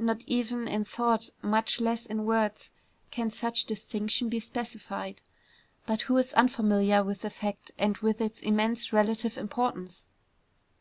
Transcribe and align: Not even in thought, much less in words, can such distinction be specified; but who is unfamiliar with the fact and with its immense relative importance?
Not 0.00 0.24
even 0.26 0.66
in 0.66 0.84
thought, 0.84 1.30
much 1.42 1.80
less 1.80 2.04
in 2.04 2.24
words, 2.24 2.72
can 3.12 3.30
such 3.30 3.66
distinction 3.66 4.28
be 4.28 4.40
specified; 4.40 5.22
but 5.86 6.02
who 6.02 6.16
is 6.16 6.34
unfamiliar 6.34 7.04
with 7.04 7.20
the 7.22 7.30
fact 7.30 7.70
and 7.78 7.96
with 7.98 8.20
its 8.20 8.40
immense 8.40 8.92
relative 8.92 9.38
importance? 9.38 10.06